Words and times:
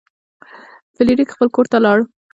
فلیریک 0.95 1.29
خپل 1.35 1.47
کور 1.55 1.65
ته 1.71 1.77
لاړ. 1.85 1.97